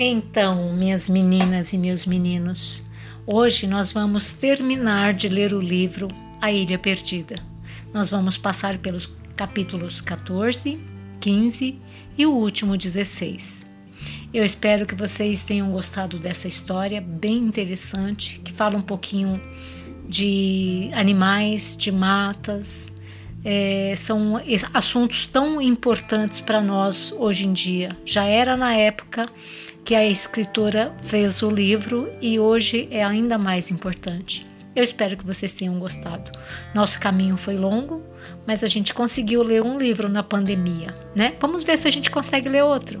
[0.00, 2.84] Então, minhas meninas e meus meninos,
[3.26, 6.06] hoje nós vamos terminar de ler o livro
[6.40, 7.34] A Ilha Perdida.
[7.92, 10.78] Nós vamos passar pelos capítulos 14,
[11.18, 11.80] 15
[12.16, 13.66] e o último 16.
[14.32, 19.42] Eu espero que vocês tenham gostado dessa história bem interessante, que fala um pouquinho
[20.08, 22.92] de animais, de matas,
[23.44, 24.40] é, são
[24.74, 27.96] assuntos tão importantes para nós hoje em dia.
[28.04, 29.26] Já era na época
[29.88, 34.46] que a escritora fez o livro e hoje é ainda mais importante.
[34.76, 36.30] Eu espero que vocês tenham gostado.
[36.74, 38.02] Nosso caminho foi longo,
[38.46, 41.34] mas a gente conseguiu ler um livro na pandemia, né?
[41.40, 42.98] Vamos ver se a gente consegue ler outro.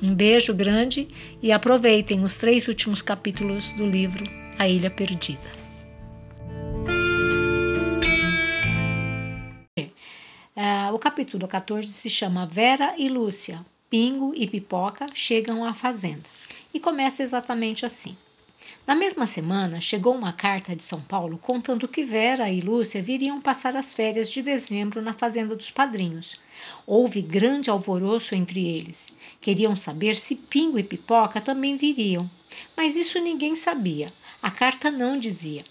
[0.00, 1.08] Um beijo grande
[1.42, 4.24] e aproveitem os três últimos capítulos do livro
[4.56, 5.64] A Ilha Perdida.
[10.94, 16.24] o capítulo 14 se chama Vera e Lúcia, Pingo e Pipoca chegam à fazenda.
[16.74, 18.16] E começa exatamente assim.
[18.84, 23.40] Na mesma semana, chegou uma carta de São Paulo contando que Vera e Lúcia viriam
[23.40, 26.40] passar as férias de dezembro na fazenda dos padrinhos.
[26.84, 29.12] Houve grande alvoroço entre eles.
[29.40, 32.28] Queriam saber se Pingo e Pipoca também viriam.
[32.76, 34.12] Mas isso ninguém sabia.
[34.42, 35.62] A carta não dizia.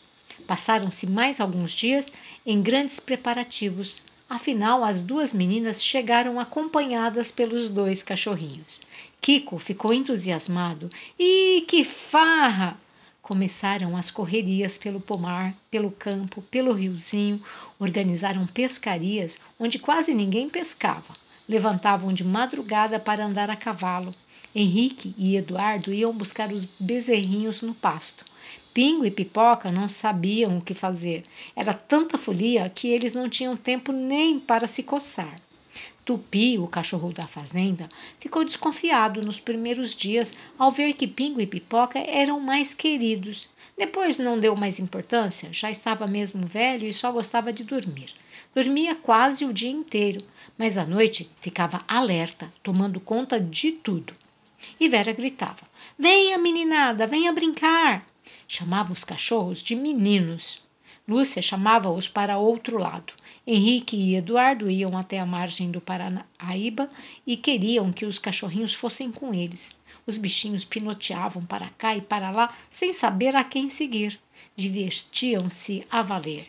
[0.47, 2.14] Passaram-se mais alguns dias
[2.45, 4.02] em grandes preparativos.
[4.34, 8.81] Afinal, as duas meninas chegaram acompanhadas pelos dois cachorrinhos.
[9.22, 10.90] Kiko ficou entusiasmado.
[11.20, 12.75] E que farra!
[13.22, 17.40] Começaram as correrias pelo pomar, pelo campo, pelo riozinho,
[17.78, 21.14] organizaram pescarias onde quase ninguém pescava.
[21.47, 24.09] Levantavam de madrugada para andar a cavalo.
[24.56, 28.25] Henrique e Eduardo iam buscar os bezerrinhos no pasto.
[28.73, 31.21] Pingo e Pipoca não sabiam o que fazer.
[31.55, 35.35] Era tanta folia que eles não tinham tempo nem para se coçar.
[36.03, 37.88] Tupi, o cachorro da fazenda,
[38.19, 43.47] ficou desconfiado nos primeiros dias ao ver que Pingo e Pipoca eram mais queridos.
[43.78, 48.07] Depois não deu mais importância, já estava mesmo velho e só gostava de dormir.
[48.53, 50.19] Dormia quase o dia inteiro,
[50.57, 54.13] mas à noite ficava alerta, tomando conta de tudo.
[54.79, 55.62] E Vera gritava:
[55.97, 58.12] Venha, meninada, venha brincar!
[58.48, 60.64] Chamava os cachorros de meninos.
[61.08, 63.14] Lúcia chamava-os para outro lado.
[63.46, 66.90] Henrique e Eduardo iam até a margem do Paranaíba
[67.28, 69.76] e queriam que os cachorrinhos fossem com eles.
[70.08, 74.20] Os bichinhos pinoteavam para cá e para lá sem saber a quem seguir.
[74.56, 76.48] Divertiam-se a valer.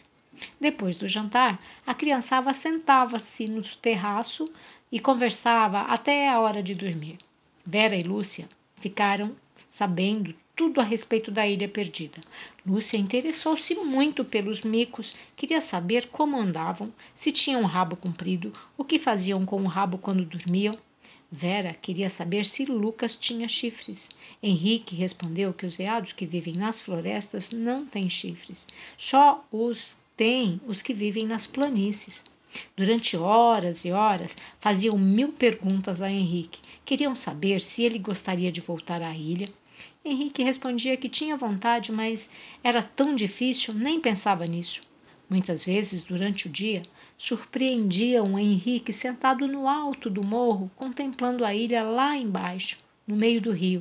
[0.61, 4.44] Depois do jantar, a criançada sentava-se no terraço
[4.91, 7.19] e conversava até a hora de dormir.
[7.66, 9.34] Vera e Lúcia ficaram
[9.69, 12.20] sabendo tudo a respeito da ilha perdida.
[12.66, 18.84] Lúcia interessou-se muito pelos micos, queria saber como andavam, se tinham um rabo comprido, o
[18.84, 20.76] que faziam com o rabo quando dormiam.
[21.31, 24.10] Vera queria saber se Lucas tinha chifres.
[24.41, 30.60] Henrique respondeu que os veados que vivem nas florestas não têm chifres, só os têm
[30.66, 32.25] os que vivem nas planícies.
[32.76, 36.60] Durante horas e horas faziam mil perguntas a Henrique.
[36.84, 39.48] Queriam saber se ele gostaria de voltar à ilha,
[40.04, 42.31] Henrique respondia que tinha vontade, mas
[42.62, 44.82] era tão difícil, nem pensava nisso.
[45.31, 46.82] Muitas vezes, durante o dia,
[47.16, 52.76] surpreendiam Henrique sentado no alto do morro, contemplando a ilha lá embaixo,
[53.06, 53.81] no meio do rio.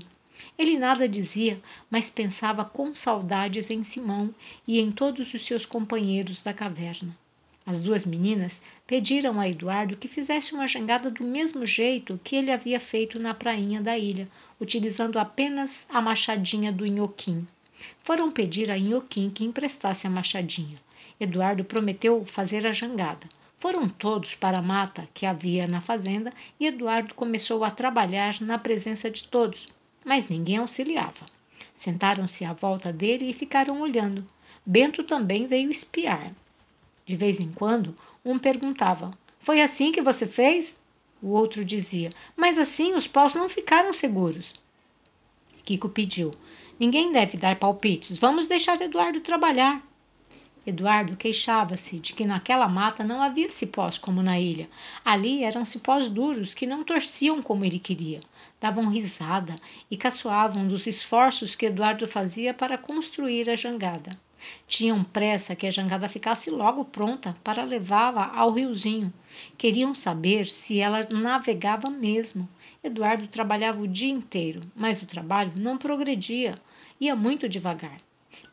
[0.57, 4.33] Ele nada dizia, mas pensava com saudades em Simão
[4.66, 7.17] e em todos os seus companheiros da caverna.
[7.66, 12.51] As duas meninas pediram a Eduardo que fizesse uma jangada do mesmo jeito que ele
[12.51, 14.27] havia feito na prainha da ilha,
[14.59, 17.47] utilizando apenas a machadinha do Inhoquim.
[18.03, 20.77] Foram pedir a Inhoquim que emprestasse a machadinha.
[21.19, 23.27] Eduardo prometeu fazer a jangada.
[23.57, 28.57] Foram todos para a mata que havia na fazenda e Eduardo começou a trabalhar na
[28.57, 29.67] presença de todos,
[30.03, 31.25] mas ninguém auxiliava.
[31.73, 34.25] Sentaram-se à volta dele e ficaram olhando.
[34.65, 36.33] Bento também veio espiar.
[37.05, 37.95] De vez em quando,
[38.25, 40.81] um perguntava: Foi assim que você fez?
[41.21, 44.53] O outro dizia: Mas assim os paus não ficaram seguros.
[45.63, 46.31] Kiko pediu:
[46.80, 49.81] Ninguém deve dar palpites, vamos deixar Eduardo trabalhar.
[50.65, 54.69] Eduardo queixava-se de que naquela mata não havia cipós como na ilha.
[55.03, 58.21] Ali eram cipós duros que não torciam como ele queria.
[58.62, 59.56] Davam risada
[59.92, 64.12] e caçoavam dos esforços que Eduardo fazia para construir a jangada.
[64.68, 69.13] Tinham pressa que a jangada ficasse logo pronta para levá-la ao riozinho.
[69.57, 72.48] Queriam saber se ela navegava mesmo.
[72.84, 76.56] Eduardo trabalhava o dia inteiro, mas o trabalho não progredia,
[77.00, 77.98] ia muito devagar.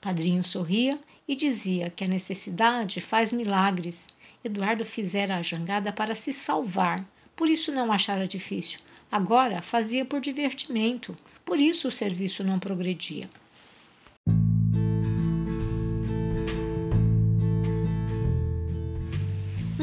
[0.01, 4.09] Padrinho sorria e dizia que a necessidade faz milagres.
[4.45, 7.05] Eduardo fizera a jangada para se salvar,
[7.35, 13.29] por isso não achara difícil, Agora fazia por divertimento, por isso o serviço não progredia.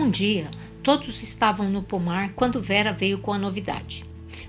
[0.08, 0.50] Um dia,
[0.82, 4.06] todos estavam no pomar quando Vera veio com a novidade.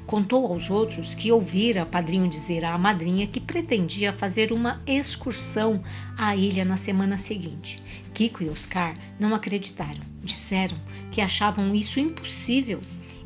[0.06, 5.82] Contou aos outros que ouvira padrinho dizer à madrinha que pretendia fazer uma excursão
[6.16, 7.82] à ilha na semana seguinte.
[8.14, 10.00] Kiko e Oscar não acreditaram.
[10.22, 10.76] Disseram
[11.10, 12.78] que achavam isso impossível.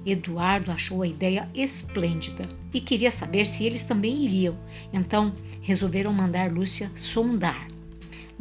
[0.06, 4.58] Eduardo achou a ideia esplêndida e queria saber se eles também iriam.
[4.90, 7.71] Então, resolveram mandar Lúcia sondar.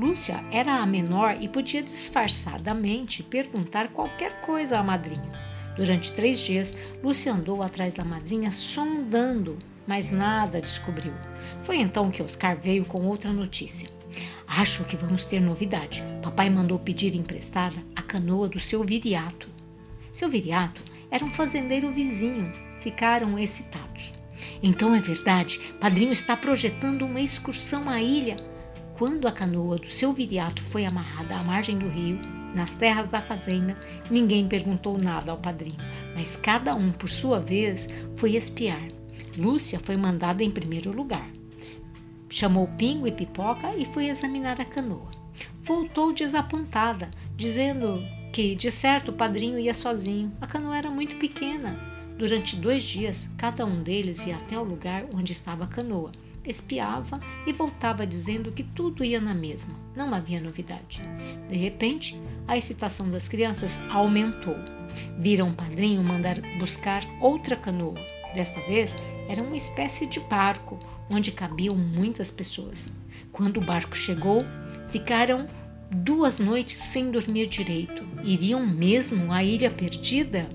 [0.02, 5.32] Lúcia era a menor e podia disfarçadamente perguntar qualquer coisa à madrinha.
[5.76, 11.14] Durante três dias, Lúcia andou atrás da madrinha sondando, mas nada descobriu.
[11.62, 13.88] Foi então que Oscar veio com outra notícia.
[14.48, 16.04] Acho que vamos ter novidade.
[16.24, 19.48] Papai mandou pedir emprestada a canoa do seu viriato.
[20.12, 20.82] Seu viriato
[21.12, 22.52] era um fazendeiro vizinho.
[22.80, 24.12] Ficaram excitados.
[24.64, 28.38] Então é verdade, padrinho está projetando uma excursão à ilha.
[29.02, 32.20] Quando a canoa do seu viriato foi amarrada à margem do rio,
[32.54, 33.76] nas terras da fazenda,
[34.12, 35.80] ninguém perguntou nada ao padrinho,
[36.14, 38.88] mas cada um, por sua vez, foi espiar.
[39.36, 41.28] Lúcia foi mandada em primeiro lugar.
[42.30, 45.10] Chamou Pingo e Pipoca e foi examinar a canoa.
[45.64, 50.32] Voltou desapontada, dizendo que, de certo, o padrinho ia sozinho.
[50.40, 51.76] A canoa era muito pequena.
[52.20, 56.12] Durante dois dias, cada um deles ia até o lugar onde estava a canoa
[56.46, 61.02] espiava e voltava dizendo que tudo ia na mesma, não havia novidade.
[61.50, 64.56] De repente, a excitação das crianças aumentou.
[65.18, 68.00] Viram o padrinho mandar buscar outra canoa.
[68.34, 68.96] Desta vez,
[69.28, 70.80] era uma espécie de barco
[71.10, 72.94] onde cabiam muitas pessoas.
[73.32, 74.40] Quando o barco chegou,
[74.88, 75.48] ficaram
[75.90, 78.04] duas noites sem dormir direito.
[78.24, 80.50] Iriam mesmo à ilha perdida?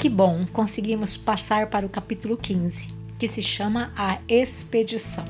[0.00, 2.88] Que bom, conseguimos passar para o capítulo 15,
[3.18, 5.26] que se chama A Expedição.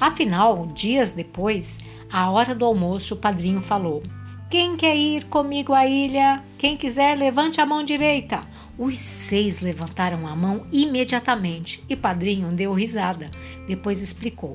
[0.00, 1.78] Afinal, dias depois,
[2.10, 4.02] à hora do almoço, o padrinho falou:
[4.48, 6.42] Quem quer ir comigo à ilha?
[6.56, 8.40] Quem quiser, levante a mão direita.
[8.78, 13.30] Os seis levantaram a mão imediatamente e padrinho deu risada.
[13.66, 14.54] Depois explicou: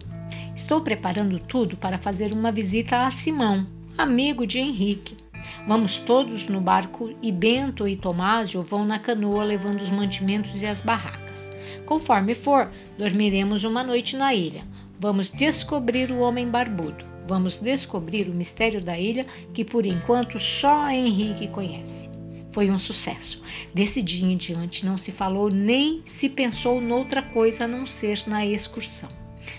[0.55, 5.22] Estou preparando tudo para fazer uma visita a Simão, amigo de Henrique.
[5.67, 10.65] Vamos todos no barco e Bento e Tomásio vão na canoa levando os mantimentos e
[10.65, 11.51] as barracas.
[11.85, 14.65] Conforme for, dormiremos uma noite na ilha.
[14.99, 17.05] Vamos descobrir o homem barbudo.
[17.27, 22.09] Vamos descobrir o mistério da ilha que por enquanto só Henrique conhece.
[22.51, 23.41] Foi um sucesso.
[23.73, 28.23] Desse dia em diante não se falou nem se pensou noutra coisa a não ser
[28.27, 29.09] na excursão.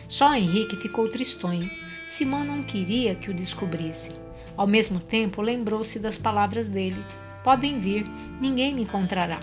[0.08, 1.68] Só Henrique ficou tristonho.
[2.06, 4.23] Simão não queria que o descobrissem.
[4.56, 7.04] Ao mesmo tempo, lembrou-se das palavras dele:
[7.42, 8.04] Podem vir,
[8.40, 9.40] ninguém me encontrará.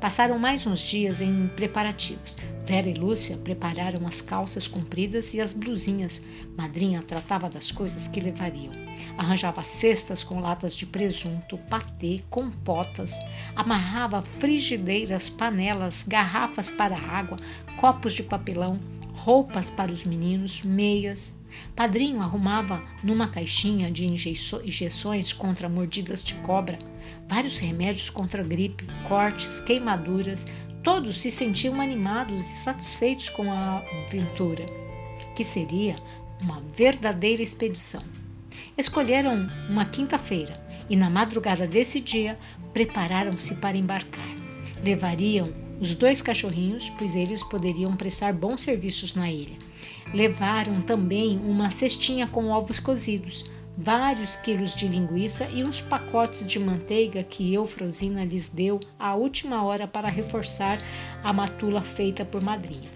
[0.00, 2.36] Passaram mais uns dias em preparativos.
[2.66, 6.22] Vera e Lúcia prepararam as calças compridas e as blusinhas.
[6.56, 8.72] Madrinha tratava das coisas que levariam.
[9.16, 13.18] Arranjava cestas com latas de presunto, patê, compotas.
[13.56, 17.38] Amarrava frigideiras, panelas, garrafas para água,
[17.78, 18.78] copos de papelão,
[19.14, 21.34] roupas para os meninos, meias.
[21.74, 26.78] Padrinho arrumava numa caixinha de injeções contra mordidas de cobra,
[27.28, 30.46] vários remédios contra gripe, cortes, queimaduras.
[30.82, 34.66] Todos se sentiam animados e satisfeitos com a aventura,
[35.34, 35.96] que seria
[36.42, 38.02] uma verdadeira expedição.
[38.76, 40.52] Escolheram uma quinta-feira
[40.90, 42.38] e, na madrugada desse dia,
[42.72, 44.28] prepararam-se para embarcar.
[44.84, 49.56] Levariam os dois cachorrinhos, pois eles poderiam prestar bons serviços na ilha.
[50.12, 53.44] Levaram também uma cestinha com ovos cozidos,
[53.76, 59.64] vários quilos de linguiça e uns pacotes de manteiga que Eufrosina lhes deu à última
[59.64, 60.78] hora para reforçar
[61.22, 62.90] a matula feita por madrinha.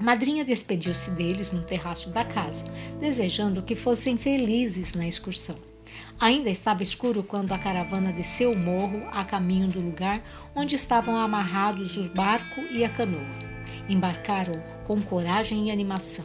[0.00, 2.64] Madrinha despediu-se deles no terraço da casa,
[3.00, 5.67] desejando que fossem felizes na excursão.
[6.20, 10.20] Ainda estava escuro quando a caravana desceu o morro a caminho do lugar
[10.54, 13.26] onde estavam amarrados o barco e a canoa.
[13.88, 16.24] Embarcaram com coragem e animação.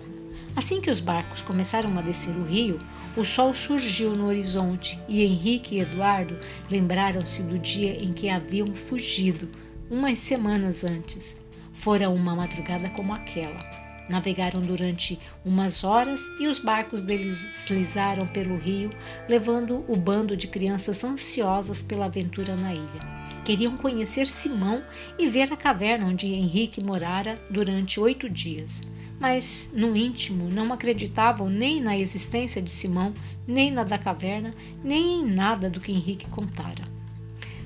[0.56, 2.80] Assim que os barcos começaram a descer o rio,
[3.16, 6.40] o sol surgiu no horizonte e Henrique e Eduardo
[6.70, 9.50] lembraram-se do dia em que haviam fugido,
[9.90, 11.40] umas semanas antes.
[11.74, 13.83] Fora uma madrugada como aquela.
[14.10, 18.90] Navegaram durante umas horas e os barcos deslizaram pelo rio,
[19.30, 23.24] levando o bando de crianças ansiosas pela aventura na ilha.
[23.46, 24.84] Queriam conhecer Simão
[25.18, 28.82] e ver a caverna onde Henrique morara durante oito dias.
[29.24, 33.14] mas no íntimo não acreditavam nem na existência de Simão,
[33.48, 36.93] nem na da caverna, nem em nada do que Henrique contara.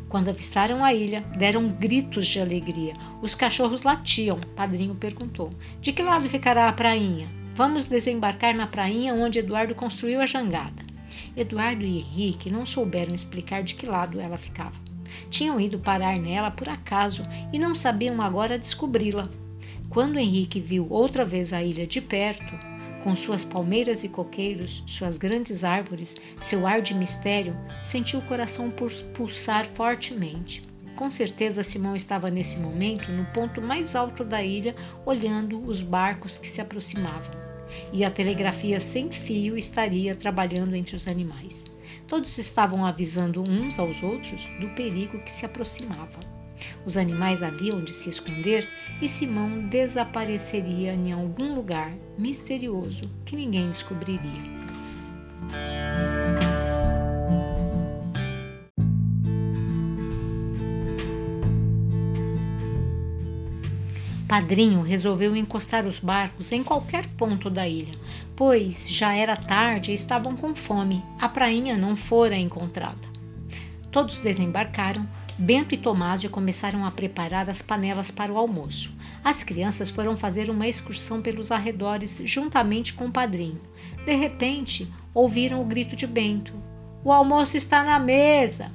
[0.10, 2.94] Quando avistaram a ilha, deram gritos de alegria.
[3.22, 4.40] Os cachorros latiam.
[4.56, 7.28] Padrinho perguntou: De que lado ficará a prainha?
[7.54, 10.86] Vamos desembarcar na prainha onde Eduardo construiu a jangada.
[11.36, 14.80] Eduardo e Henrique não souberam explicar de que lado ela ficava.
[15.30, 19.28] Tinham ido parar nela por acaso e não sabiam agora descobri-la.
[19.90, 25.18] Quando Henrique viu outra vez a ilha de perto, com suas palmeiras e coqueiros, suas
[25.18, 28.72] grandes árvores, seu ar de mistério, sentiu o coração
[29.14, 30.62] pulsar fortemente.
[30.96, 34.76] Com certeza, Simão estava nesse momento no ponto mais alto da ilha,
[35.06, 37.36] olhando os barcos que se aproximavam.
[37.94, 41.66] E a telegrafia sem fio estaria trabalhando entre os animais.
[42.08, 46.37] Todos estavam avisando uns aos outros do perigo que se aproximava.
[46.86, 48.68] Os animais haviam de se esconder
[49.02, 54.58] e Simão desapareceria em algum lugar misterioso que ninguém descobriria.
[64.28, 67.94] Padrinho resolveu encostar os barcos em qualquer ponto da ilha,
[68.36, 71.02] pois já era tarde e estavam com fome.
[71.20, 73.08] A prainha não fora encontrada.
[73.90, 75.08] Todos desembarcaram,
[75.40, 78.92] Bento e Tomásio começaram a preparar as panelas para o almoço.
[79.24, 83.62] As crianças foram fazer uma excursão pelos arredores juntamente com o padrinho.
[84.04, 86.54] De repente, ouviram o grito de Bento:
[87.04, 88.72] O almoço está na mesa!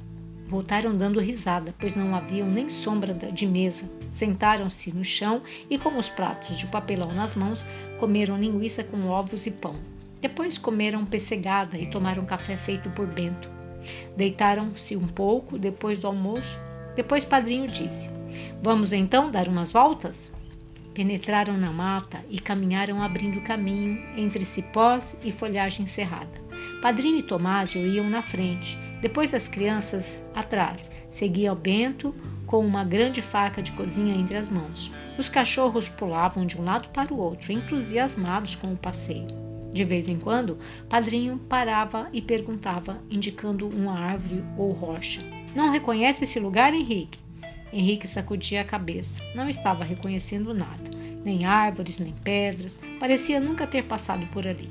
[0.47, 3.91] Voltaram dando risada, pois não haviam nem sombra de mesa.
[4.09, 7.65] Sentaram-se no chão e, com os pratos de papelão nas mãos,
[7.99, 9.75] comeram linguiça com ovos e pão.
[10.21, 13.62] Depois comeram pessegada e tomaram café feito por Bento.
[14.15, 16.59] Deitaram-se um pouco depois do almoço.
[16.95, 18.09] Depois Padrinho disse:
[18.61, 20.33] Vamos então dar umas voltas?
[20.93, 26.41] Penetraram na mata e caminharam abrindo caminho entre cipós e folhagem cerrada.
[26.81, 30.91] Padrinho e Tomásio iam na frente, depois as crianças atrás.
[31.09, 32.13] Seguia Bento
[32.45, 34.91] com uma grande faca de cozinha entre as mãos.
[35.17, 39.52] Os cachorros pulavam de um lado para o outro, entusiasmados com o passeio.
[39.73, 45.21] De vez em quando, Padrinho parava e perguntava, indicando uma árvore ou rocha:
[45.55, 47.17] Não reconhece esse lugar, Henrique?
[47.73, 49.19] Henrique sacudia a cabeça.
[49.33, 50.91] Não estava reconhecendo nada,
[51.25, 52.79] nem árvores, nem pedras.
[52.99, 54.69] Parecia nunca ter passado por ali.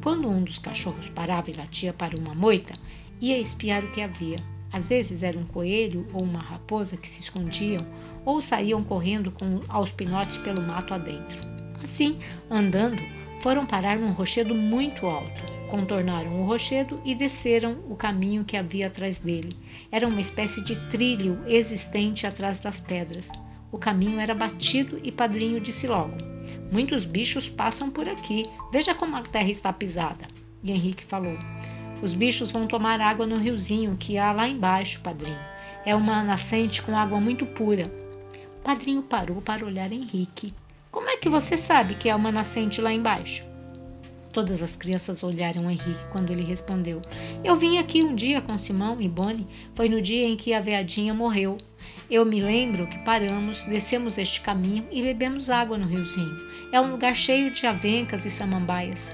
[0.00, 2.74] Quando um dos cachorros parava e latia para uma moita,
[3.20, 4.38] ia espiar o que havia.
[4.72, 7.84] Às vezes era um coelho ou uma raposa que se escondiam
[8.24, 11.40] ou saíam correndo com, aos pinotes pelo mato adentro.
[11.82, 13.00] Assim, andando,
[13.40, 15.56] foram parar num rochedo muito alto.
[15.68, 19.56] Contornaram o rochedo e desceram o caminho que havia atrás dele.
[19.90, 23.30] Era uma espécie de trilho existente atrás das pedras.
[23.72, 26.16] O caminho era batido e Padrinho disse logo:
[26.70, 28.44] Muitos bichos passam por aqui.
[28.72, 30.26] Veja como a terra está pisada.
[30.62, 31.36] E Henrique falou:
[32.00, 35.38] Os bichos vão tomar água no riozinho que há lá embaixo, Padrinho.
[35.84, 37.92] É uma nascente com água muito pura.
[38.62, 40.52] Padrinho parou para olhar Henrique.
[41.26, 43.44] Que você sabe que é uma nascente lá embaixo?
[44.32, 47.02] Todas as crianças olharam Henrique quando ele respondeu:
[47.42, 49.48] Eu vim aqui um dia com Simão e Bonnie.
[49.74, 51.58] Foi no dia em que a veadinha morreu.
[52.08, 56.46] Eu me lembro que paramos, descemos este caminho e bebemos água no riozinho.
[56.70, 59.12] É um lugar cheio de avencas e samambaias.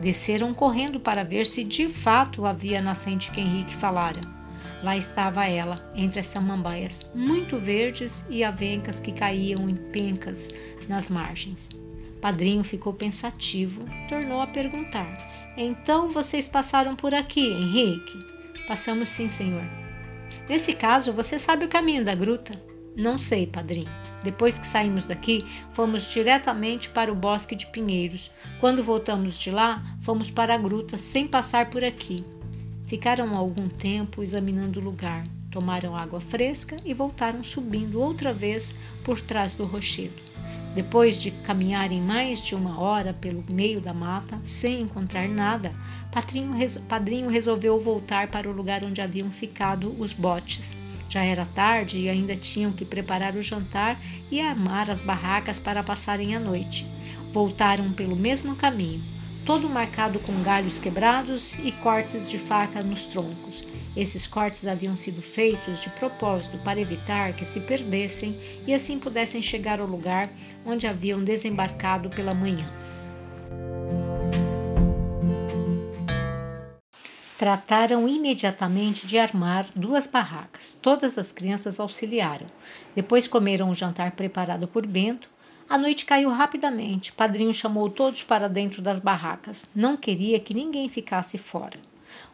[0.00, 4.22] Desceram correndo para ver se de fato havia a nascente que Henrique falara.
[4.82, 10.52] Lá estava ela, entre as samambaias, muito verdes e avencas que caíam em pencas
[10.88, 11.68] nas margens.
[12.20, 15.12] Padrinho ficou pensativo, tornou a perguntar:
[15.56, 18.18] Então vocês passaram por aqui, Henrique?
[18.66, 19.64] Passamos sim, senhor.
[20.48, 22.60] Nesse caso, você sabe o caminho da gruta?
[22.96, 23.90] Não sei, padrinho.
[24.22, 28.30] Depois que saímos daqui, fomos diretamente para o bosque de pinheiros.
[28.60, 32.24] Quando voltamos de lá, fomos para a gruta sem passar por aqui.
[32.86, 38.74] Ficaram algum tempo examinando o lugar, tomaram água fresca e voltaram subindo outra vez
[39.04, 40.33] por trás do rochedo.
[40.74, 45.72] Depois de caminharem mais de uma hora pelo meio da mata, sem encontrar nada,
[46.88, 50.76] Padrinho, resolveu voltar para o lugar onde haviam ficado os botes.
[51.08, 53.96] Já era tarde e ainda tinham que preparar o jantar
[54.32, 56.84] e armar as barracas para passarem a noite.
[57.32, 59.00] Voltaram pelo mesmo caminho,
[59.44, 63.64] todo marcado com galhos quebrados e cortes de faca nos troncos.
[63.96, 69.40] Esses cortes haviam sido feitos de propósito para evitar que se perdessem e assim pudessem
[69.40, 70.30] chegar ao lugar
[70.66, 72.68] onde haviam desembarcado pela manhã.
[77.38, 80.78] Trataram imediatamente de armar duas barracas.
[80.80, 82.46] Todas as crianças auxiliaram.
[82.94, 85.28] Depois comeram o jantar preparado por Bento,
[85.68, 87.12] A noite caiu rapidamente.
[87.12, 89.70] Padrinho chamou todos para dentro das barracas.
[89.74, 91.78] Não queria que ninguém ficasse fora.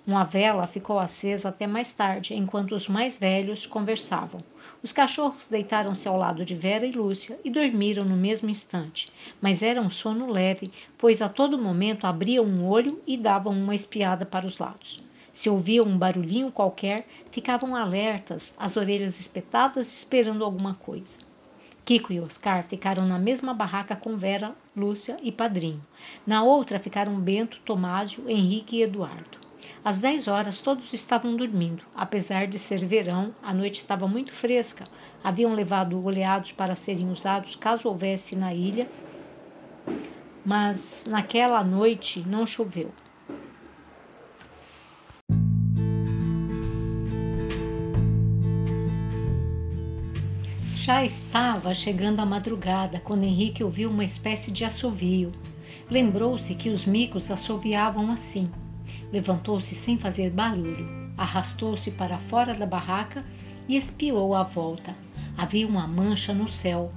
[0.07, 4.41] Uma vela ficou acesa até mais tarde, enquanto os mais velhos conversavam.
[4.83, 9.63] Os cachorros deitaram-se ao lado de Vera e Lúcia e dormiram no mesmo instante, mas
[9.63, 14.25] era um sono leve, pois a todo momento abriam um olho e davam uma espiada
[14.25, 15.05] para os lados.
[15.33, 21.19] Se ouviam um barulhinho qualquer, ficavam alertas, as orelhas espetadas, esperando alguma coisa.
[21.85, 25.85] Kiko e Oscar ficaram na mesma barraca com Vera, Lúcia e Padrinho.
[26.27, 29.40] Na outra ficaram Bento, Tomásio, Henrique e Eduardo.
[29.85, 31.83] Às 10 horas todos estavam dormindo.
[31.95, 34.85] Apesar de ser verão, a noite estava muito fresca.
[35.23, 38.91] Haviam levado oleados para serem usados caso houvesse na ilha,
[40.45, 42.93] mas naquela noite não choveu.
[50.75, 55.31] Já estava chegando a madrugada quando Henrique ouviu uma espécie de assovio.
[55.91, 58.51] Lembrou-se que os micos assoviavam assim.
[59.13, 63.25] Levantou-se sem fazer barulho, arrastou-se para fora da barraca
[63.69, 64.95] e espiou à volta.
[65.37, 66.93] Havia uma mancha no céu.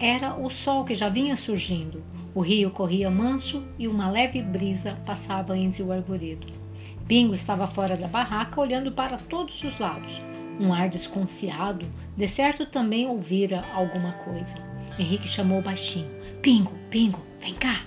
[0.00, 2.02] Era o sol que já vinha surgindo.
[2.34, 6.46] O rio corria manso e uma leve brisa passava entre o arvoredo.
[7.08, 10.20] Pingo estava fora da barraca, olhando para todos os lados.
[10.60, 14.56] Um ar desconfiado, de certo também ouvira alguma coisa.
[14.98, 16.10] Henrique chamou baixinho:
[16.42, 17.82] Pingo, Pingo, vem cá!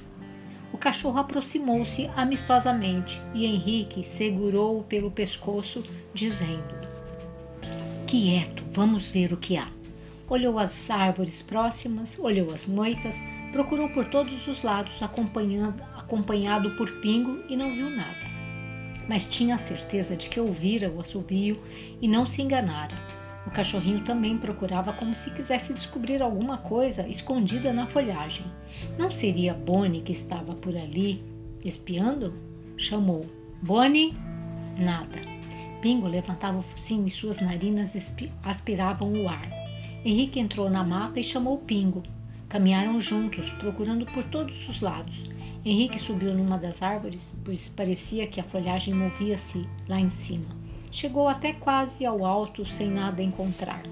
[0.80, 5.84] Cachorro aproximou-se amistosamente e Henrique segurou-o pelo pescoço,
[6.14, 6.74] dizendo:
[8.08, 9.68] Quieto, vamos ver o que há.
[10.28, 17.44] Olhou as árvores próximas, olhou as moitas, procurou por todos os lados, acompanhado por Pingo,
[17.50, 18.30] e não viu nada.
[19.08, 21.62] Mas tinha certeza de que ouvira o assobio
[22.02, 23.19] e não se enganara.
[23.46, 28.46] O cachorrinho também procurava como se quisesse descobrir alguma coisa escondida na folhagem.
[28.98, 31.24] Não seria Bonnie que estava por ali,
[31.64, 32.34] espiando?
[32.78, 33.26] Chamou.
[33.62, 34.16] Bonnie?
[34.78, 35.20] Nada.
[35.82, 37.96] Pingo levantava o focinho e suas narinas
[38.44, 39.50] aspiravam o ar.
[40.04, 42.04] Henrique entrou na mata e chamou Pingo.
[42.48, 45.30] Caminharam juntos, procurando por todos os lados.
[45.64, 50.59] Henrique subiu numa das árvores, pois parecia que a folhagem movia-se lá em cima.
[50.92, 53.84] Chegou até quase ao alto sem nada encontrar.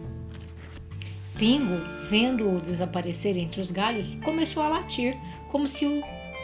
[1.37, 1.77] Pingo,
[2.09, 5.15] vendo-o desaparecer entre os galhos, começou a latir,
[5.49, 6.01] como se o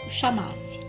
[0.08, 0.80] chamasse.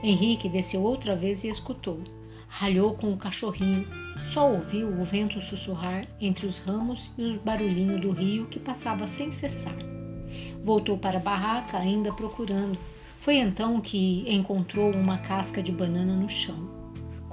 [0.00, 1.98] Henrique desceu outra vez e escutou.
[2.46, 3.84] Ralhou com o cachorrinho.
[4.26, 9.06] Só ouviu o vento sussurrar entre os ramos e o barulhinho do rio que passava
[9.06, 9.76] sem cessar.
[10.62, 12.78] Voltou para a barraca, ainda procurando.
[13.18, 16.77] Foi então que encontrou uma casca de banana no chão.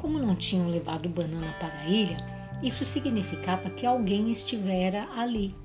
[0.06, 2.24] Como não tinham levado banana para a ilha,
[2.62, 5.56] isso significava que alguém estivera ali.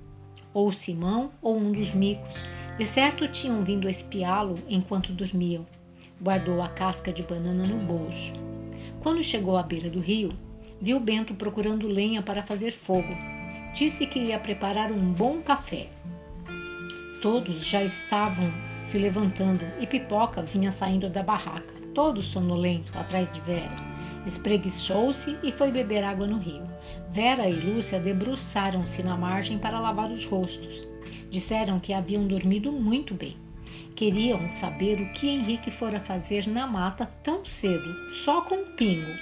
[0.55, 2.47] Ou Simão ou um dos micos.
[2.79, 5.67] De certo tinham vindo espiá-lo enquanto dormiam.
[6.19, 8.33] Guardou a casca de banana no bolso.
[9.01, 10.33] Quando chegou à beira do rio,
[10.81, 13.15] viu Bento procurando lenha para fazer fogo.
[13.75, 15.91] Disse que ia preparar um bom café.
[17.21, 18.51] Todos já estavam
[18.81, 23.90] se levantando e Pipoca vinha saindo da barraca, todo sonolento, atrás de Vera.
[24.27, 26.65] Espreguiçou-se e foi beber água no rio.
[27.11, 30.87] Vera e Lúcia debruçaram-se na margem para lavar os rostos.
[31.31, 33.37] Disseram que haviam dormido muito bem.
[33.95, 39.13] Queriam saber o que Henrique fora fazer na mata tão cedo, só com um pingo.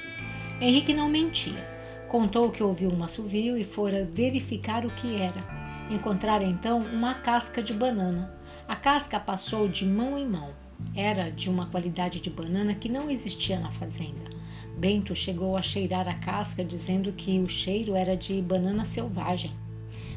[0.60, 1.78] Henrique não mentia.
[2.08, 5.44] Contou que ouviu um assovio e fora verificar o que era.
[5.90, 8.32] Encontraram então uma casca de banana.
[8.66, 10.50] A casca passou de mão em mão.
[10.94, 14.37] Era de uma qualidade de banana que não existia na fazenda.
[14.78, 19.50] Bento chegou a cheirar a casca, dizendo que o cheiro era de banana selvagem.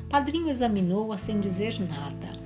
[0.07, 2.39] Padrinho examinou-a sem dizer nada.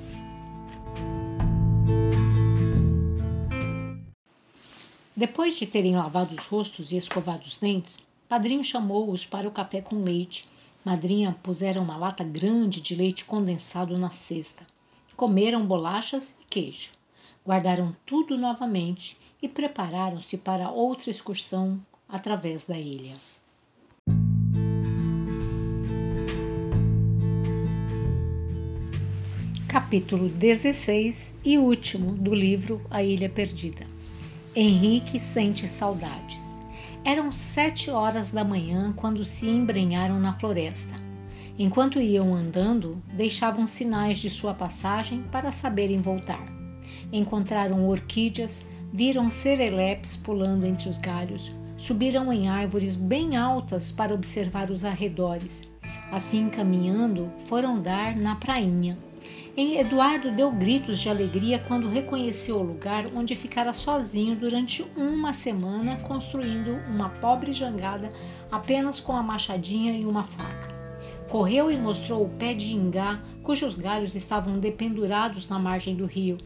[5.13, 7.99] Depois de terem lavado os rostos e escovado os dentes,
[8.29, 10.47] Padrinho chamou-os para o café com leite.
[10.85, 14.65] Madrinha puseram uma lata grande de leite condensado na cesta.
[15.17, 16.91] Comeram bolachas e queijo.
[17.45, 21.83] Guardaram tudo novamente e prepararam-se para outra excursão
[22.15, 23.13] através da ilha.
[29.67, 33.85] Capítulo 16 e último do livro A Ilha Perdida.
[34.55, 36.61] Henrique sente saudades.
[37.03, 40.95] Eram sete horas da manhã quando se embrenharam na floresta.
[41.59, 46.45] Enquanto iam andando, deixavam sinais de sua passagem para saberem voltar.
[47.11, 54.71] Encontraram orquídeas, viram serelepes pulando entre os galhos, Subiram em árvores bem altas para observar
[54.71, 55.67] os arredores.
[56.11, 58.97] Assim, caminhando, foram dar na prainha.
[59.57, 65.95] Eduardo deu gritos de alegria quando reconheceu o lugar onde ficara sozinho durante uma semana
[65.97, 68.09] construindo uma pobre jangada
[68.51, 70.73] apenas com a machadinha e uma faca.
[71.29, 76.37] Correu e mostrou o pé de ingá, cujos galhos estavam dependurados na margem do rio.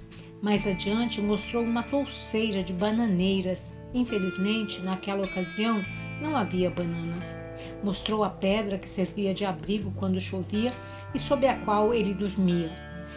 [0.41, 3.78] Mais adiante, mostrou uma touceira de bananeiras.
[3.93, 5.83] Infelizmente, naquela ocasião,
[6.21, 7.37] não havia bananas.
[7.83, 10.71] Mostrou a pedra que servia de abrigo quando chovia
[11.13, 12.71] e sob a qual ele dormia.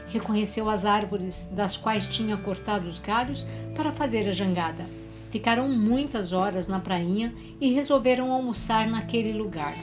[0.08, 4.86] Reconheceu as árvores das quais tinha cortado os galhos para fazer a jangada.
[5.30, 9.74] Ficaram muitas horas na prainha e resolveram almoçar naquele lugar.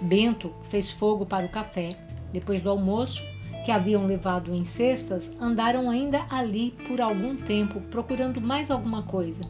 [0.00, 1.96] Bento fez fogo para o café.
[2.32, 3.22] Depois do almoço,
[3.64, 9.44] que haviam levado em cestas, andaram ainda ali por algum tempo procurando mais alguma coisa.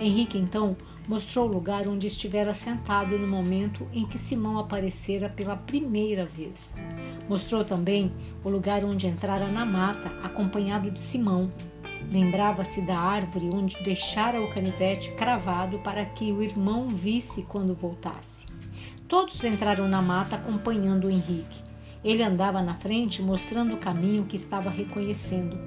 [0.00, 0.76] Henrique então
[1.06, 6.76] mostrou o lugar onde estivera sentado no momento em que Simão aparecera pela primeira vez.
[7.28, 11.52] Mostrou também o lugar onde entrara na mata, acompanhado de Simão.
[12.10, 18.46] Lembrava-se da árvore onde deixara o canivete cravado para que o irmão visse quando voltasse.
[19.06, 21.62] Todos entraram na mata acompanhando Henrique.
[22.02, 25.58] Ele andava na frente mostrando o caminho que estava reconhecendo.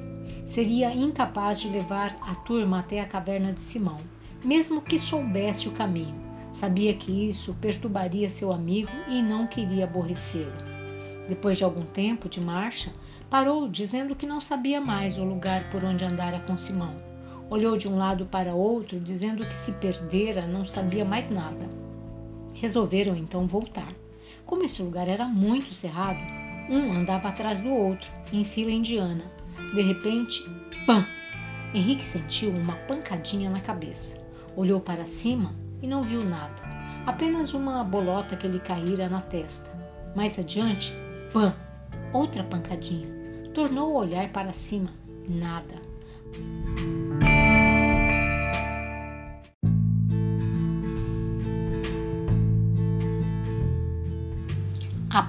[0.46, 4.00] Seria incapaz de levar a turma até a caverna de Simão,
[4.44, 6.28] mesmo que soubesse o caminho.
[6.50, 10.54] Sabia que isso perturbaria seu amigo e não queria aborrecê-lo.
[11.28, 12.92] Depois de algum tempo de marcha,
[13.30, 16.96] parou, dizendo que não sabia mais o lugar por onde andara com Simão.
[17.50, 21.70] Olhou de um lado para outro, dizendo que se perdera, não sabia mais nada.
[22.54, 23.94] Resolveram então voltar.
[24.46, 26.20] Como esse lugar era muito cerrado,
[26.70, 29.24] um andava atrás do outro, em fila indiana.
[29.74, 30.44] De repente,
[30.86, 31.06] pam!
[31.74, 34.27] Henrique sentiu uma pancadinha na cabeça.
[34.58, 36.62] Olhou para cima e não viu nada,
[37.06, 39.70] apenas uma bolota que lhe caíra na testa.
[40.16, 40.94] Mais adiante,
[41.32, 41.54] pam!
[42.12, 43.08] Outra pancadinha.
[43.54, 44.90] Tornou a olhar para cima.
[45.30, 45.88] Nada.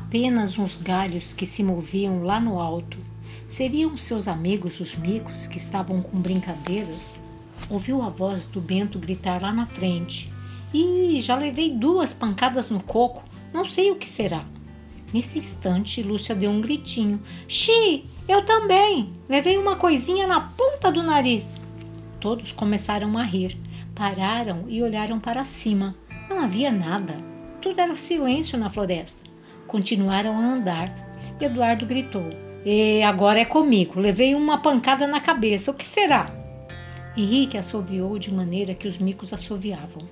[0.09, 2.97] apenas uns galhos que se moviam lá no alto.
[3.47, 7.21] Seriam seus amigos os micos que estavam com brincadeiras?
[7.71, 10.33] Ouviu a voz do Bento gritar lá na frente.
[10.73, 14.45] E já levei duas pancadas no coco, não sei o que será.
[15.13, 17.21] Nesse instante, Lúcia deu um gritinho.
[17.47, 19.13] Xi, eu também!
[19.29, 21.57] Levei uma coisinha na ponta do nariz.
[22.21, 23.57] Todos começaram a rir,
[23.95, 25.95] pararam e olharam para cima.
[26.29, 27.17] Não havia nada.
[27.61, 29.29] Tudo era silêncio na floresta.
[29.67, 30.95] Continuaram a andar.
[31.41, 32.29] Eduardo gritou:
[32.65, 33.99] E agora é comigo.
[33.99, 35.71] Levei uma pancada na cabeça.
[35.71, 36.38] O que será?
[37.19, 40.03] Henrique assoviou de maneira que os micos assoviavam.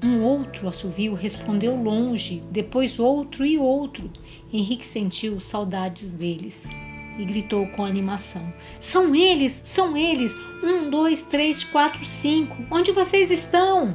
[0.00, 4.08] Um outro assovio respondeu longe, depois outro e outro.
[4.52, 6.70] Henrique sentiu saudades deles
[7.18, 10.36] e gritou com animação: São eles, são eles!
[10.62, 12.56] Um, dois, três, quatro, cinco.
[12.70, 13.92] Onde vocês estão?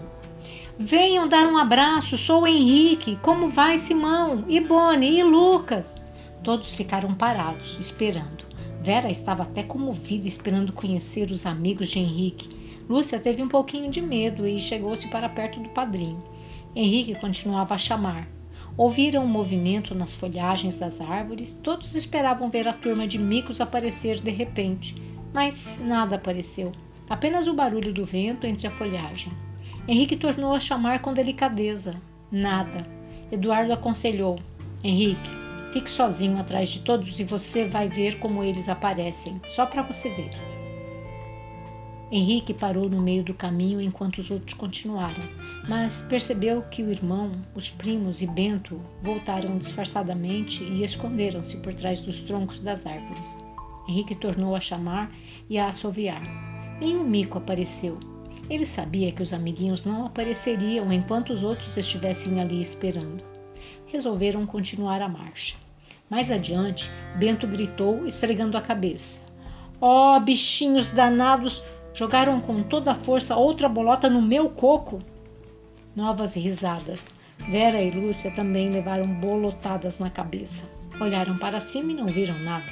[0.77, 3.17] Venham dar um abraço, sou o Henrique.
[3.21, 4.43] Como vai, Simão?
[4.49, 5.19] E Bonnie?
[5.19, 5.95] E Lucas?
[6.43, 8.48] Todos ficaram parados, esperando.
[8.81, 12.49] Vera estava até comovida, esperando conhecer os amigos de Henrique.
[12.89, 16.19] Lúcia teve um pouquinho de medo e chegou-se para perto do padrinho.
[16.75, 18.27] Henrique continuava a chamar.
[18.77, 21.53] Ouviram um movimento nas folhagens das árvores.
[21.53, 24.95] Todos esperavam ver a turma de micos aparecer de repente,
[25.33, 26.71] mas nada apareceu.
[27.09, 29.33] Apenas o barulho do vento entre a folhagem.
[29.87, 32.01] Henrique tornou a chamar com delicadeza.
[32.31, 32.87] Nada.
[33.31, 34.37] Eduardo aconselhou:
[34.83, 35.29] Henrique,
[35.71, 40.09] fique sozinho atrás de todos e você vai ver como eles aparecem, só para você
[40.09, 40.31] ver.
[42.11, 45.21] Henrique parou no meio do caminho enquanto os outros continuaram,
[45.67, 51.99] mas percebeu que o irmão, os primos e Bento voltaram disfarçadamente e esconderam-se por trás
[51.99, 53.37] dos troncos das árvores.
[53.87, 55.11] Henrique tornou a chamar
[55.47, 56.23] e a assoviar.
[56.79, 57.99] Nenhum mico apareceu,
[58.49, 63.28] ele sabia que os amiguinhos não apareceriam enquanto os outros estivessem ali esperando.
[63.87, 65.55] Resolveram continuar a marcha.
[66.09, 69.21] Mais adiante, Bento gritou, esfregando a cabeça:
[69.79, 71.63] Ó, oh, bichinhos danados!
[71.93, 74.99] Jogaram com toda a força outra bolota no meu coco!
[75.95, 77.09] Novas risadas.
[77.49, 80.69] Vera e Lúcia também levaram bolotadas na cabeça.
[80.99, 82.65] Olharam para cima e não viram nada.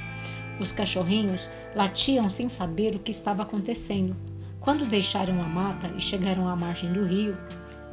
[0.60, 4.16] Os cachorrinhos latiam sem saber o que estava acontecendo.
[4.60, 7.38] Quando deixaram a mata e chegaram à margem do rio,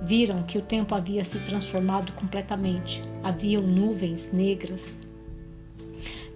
[0.02, 3.02] viram que o tempo havia se transformado completamente.
[3.22, 5.00] Haviam nuvens negras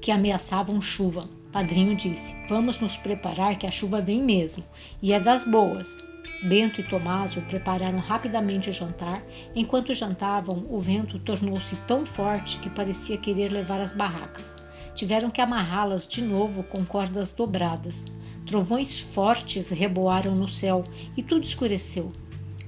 [0.00, 1.28] que ameaçavam chuva.
[1.52, 4.64] Padrinho disse: Vamos nos preparar que a chuva vem mesmo,
[5.02, 5.98] e é das boas.
[6.42, 9.22] Bento e Tomásio prepararam rapidamente o jantar.
[9.56, 14.62] Enquanto jantavam, o vento tornou-se tão forte que parecia querer levar as barracas.
[14.94, 18.04] tiveram que amarrá-las de novo com cordas dobradas.
[18.46, 20.84] Trovões fortes reboaram no céu
[21.16, 22.12] e tudo escureceu.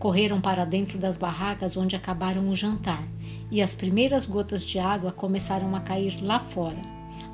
[0.00, 3.06] Correram para dentro das barracas onde acabaram o jantar,
[3.50, 6.80] e as primeiras gotas de água começaram a cair lá fora.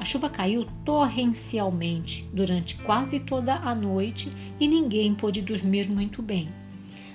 [0.01, 6.49] A chuva caiu torrencialmente durante quase toda a noite e ninguém pôde dormir muito bem.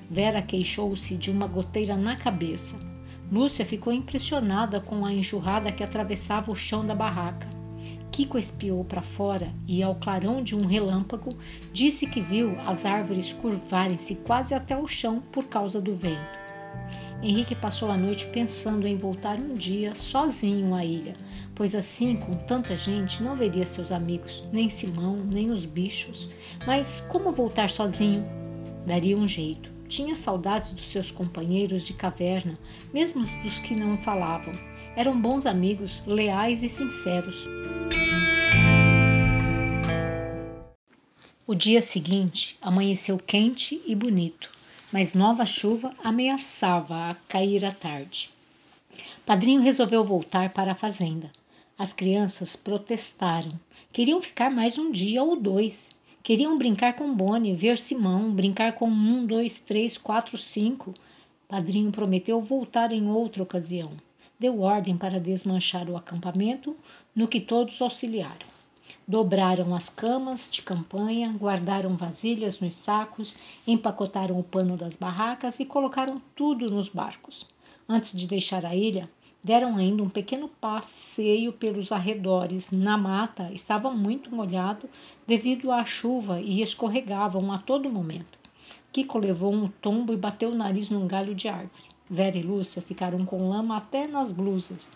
[0.10, 2.80] Vera queixou-se de uma goteira na cabeça.
[3.30, 7.61] Lúcia ficou impressionada com a enxurrada que atravessava o chão da barraca.
[8.12, 11.30] Kiko espiou para fora e, ao clarão de um relâmpago,
[11.71, 16.41] disse que viu as árvores curvarem-se quase até o chão por causa do vento.
[17.24, 21.15] Henrique passou a noite pensando em voltar um dia sozinho à ilha,
[21.54, 26.28] pois assim, com tanta gente, não veria seus amigos, nem Simão, nem os bichos.
[26.65, 28.26] Mas como voltar sozinho?
[28.86, 29.71] Daria um jeito.
[29.88, 32.58] Tinha saudades dos seus companheiros de caverna,
[32.93, 34.54] mesmo dos que não falavam.
[34.95, 37.47] Eram bons amigos, leais e sinceros.
[41.52, 44.50] O dia seguinte amanheceu quente e bonito,
[44.90, 48.30] mas nova chuva ameaçava a cair à tarde.
[49.26, 51.30] Padrinho resolveu voltar para a fazenda.
[51.78, 53.52] As crianças protestaram.
[53.92, 55.90] Queriam ficar mais um dia ou dois.
[56.24, 60.94] Queriam brincar com Bonnie, ver Simão, brincar com um, dois, três, quatro, cinco.
[61.50, 63.92] Padrinho prometeu voltar em outra ocasião.
[64.40, 66.78] Deu ordem para desmanchar o acampamento,
[67.14, 68.61] no que todos auxiliaram.
[69.08, 73.36] Dobraram as camas de campanha, guardaram vasilhas nos sacos,
[73.67, 77.48] empacotaram o pano das barracas e colocaram tudo nos barcos.
[77.88, 79.10] Antes de deixar a ilha,
[79.44, 82.70] Deram ainda um pequeno passeio pelos arredores.
[82.70, 84.88] Na mata estava muito molhado
[85.26, 88.38] devido à chuva e escorregavam a todo momento.
[88.94, 91.89] Kiko levou um tombo e bateu o nariz num galho de árvore.
[92.08, 94.91] Vera e Lúcia ficaram com lama até nas blusas.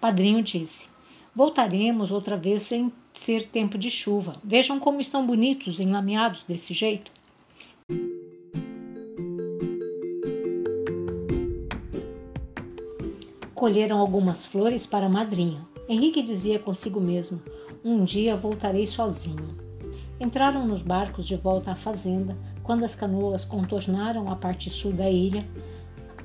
[0.00, 0.88] Padrinho disse:
[1.34, 4.34] Voltaremos outra vez sem ser tempo de chuva.
[4.44, 7.10] Vejam como estão bonitos enlameados desse jeito.
[13.64, 15.66] colheram algumas flores para a madrinha.
[15.88, 17.40] Henrique dizia consigo mesmo:
[17.82, 19.56] Um dia voltarei sozinho.
[20.20, 22.36] Entraram nos barcos de volta à fazenda.
[22.62, 25.42] Quando as canoas contornaram a parte sul da ilha,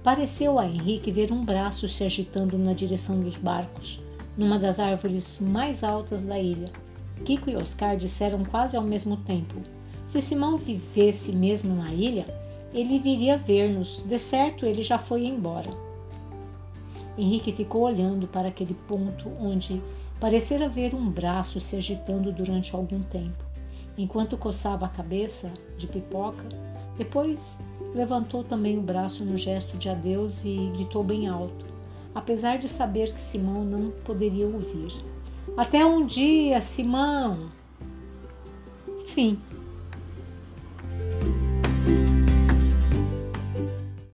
[0.04, 4.02] pareceu a Henrique ver um braço se agitando na direção dos barcos,
[4.40, 6.72] numa das árvores mais altas da ilha.
[7.26, 9.56] Kiko e Oscar disseram quase ao mesmo tempo:
[10.06, 12.26] Se Simão vivesse mesmo na ilha,
[12.74, 14.02] ele viria ver-nos.
[14.08, 15.70] De certo, ele já foi embora.
[17.18, 19.82] Henrique ficou olhando para aquele ponto onde
[20.22, 23.44] parecera ver um braço se agitando durante algum tempo,
[23.98, 26.46] enquanto coçava a cabeça de pipoca.
[26.98, 27.62] Depois
[27.94, 31.66] levantou também o braço no gesto de adeus e gritou bem alto,
[32.14, 34.94] apesar de saber que Simão não poderia ouvir.
[35.58, 37.52] Até um dia, Simão!
[39.06, 39.40] Fim.